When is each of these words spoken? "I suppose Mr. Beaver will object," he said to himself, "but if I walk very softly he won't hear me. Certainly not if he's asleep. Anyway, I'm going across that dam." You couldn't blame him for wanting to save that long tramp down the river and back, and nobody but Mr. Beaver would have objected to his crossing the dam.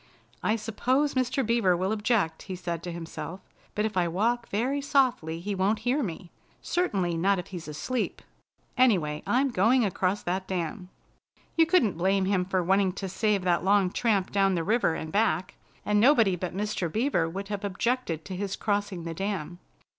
"I 0.41 0.55
suppose 0.55 1.13
Mr. 1.13 1.45
Beaver 1.45 1.77
will 1.77 1.91
object," 1.91 2.41
he 2.49 2.55
said 2.55 2.81
to 2.81 2.91
himself, 2.91 3.39
"but 3.75 3.85
if 3.85 3.95
I 3.95 4.07
walk 4.07 4.49
very 4.49 4.81
softly 4.81 5.39
he 5.39 5.53
won't 5.53 5.77
hear 5.85 6.01
me. 6.01 6.31
Certainly 6.59 7.17
not 7.17 7.37
if 7.37 7.49
he's 7.49 7.67
asleep. 7.67 8.23
Anyway, 8.75 9.21
I'm 9.27 9.49
going 9.51 9.85
across 9.85 10.23
that 10.23 10.47
dam." 10.47 10.89
You 11.55 11.67
couldn't 11.67 11.99
blame 11.99 12.25
him 12.25 12.45
for 12.45 12.63
wanting 12.63 12.93
to 12.93 13.07
save 13.07 13.43
that 13.43 13.63
long 13.63 13.91
tramp 13.91 14.31
down 14.31 14.55
the 14.55 14.63
river 14.63 14.95
and 14.95 15.11
back, 15.11 15.53
and 15.85 15.99
nobody 15.99 16.35
but 16.35 16.57
Mr. 16.57 16.91
Beaver 16.91 17.29
would 17.29 17.49
have 17.49 17.63
objected 17.63 18.25
to 18.25 18.35
his 18.35 18.55
crossing 18.55 19.03
the 19.03 19.13
dam. 19.13 19.59